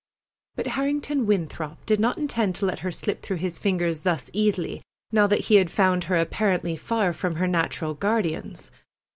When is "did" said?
1.85-1.99